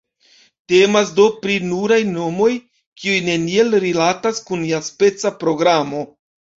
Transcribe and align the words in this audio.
Temas 0.71 1.11
do 1.19 1.25
pri 1.43 1.57
nuraj 1.73 1.99
nomoj, 2.15 2.49
kiuj 3.05 3.21
neniel 3.31 3.81
rilatas 3.87 4.45
kun 4.51 4.69
iaspeca 4.75 5.37
programo. 5.47 6.07